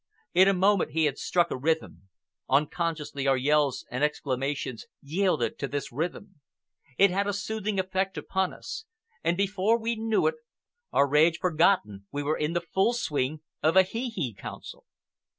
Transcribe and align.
In 0.33 0.47
a 0.47 0.53
moment 0.55 0.93
he 0.93 1.05
had 1.05 1.19
struck 1.19 1.51
a 1.51 1.55
rhythm. 1.55 2.09
Unconsciously, 2.49 3.27
our 3.27 3.37
yells 3.37 3.85
and 3.91 4.03
exclamations 4.03 4.87
yielded 4.99 5.59
to 5.59 5.67
this 5.67 5.91
rhythm. 5.91 6.41
It 6.97 7.11
had 7.11 7.27
a 7.27 7.33
soothing 7.33 7.79
effect 7.79 8.17
upon 8.17 8.51
us; 8.51 8.85
and 9.23 9.37
before 9.37 9.77
we 9.77 9.95
knew 9.95 10.25
it, 10.25 10.37
our 10.91 11.07
rage 11.07 11.37
forgotten, 11.37 12.07
we 12.11 12.23
were 12.23 12.35
in 12.35 12.53
the 12.53 12.61
full 12.61 12.93
swing 12.93 13.41
of 13.61 13.77
a 13.77 13.83
hee 13.83 14.09
hee 14.09 14.33
council. 14.33 14.85